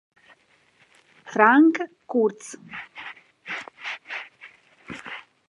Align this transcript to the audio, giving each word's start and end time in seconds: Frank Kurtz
Frank 1.27 1.77
Kurtz 2.09 2.57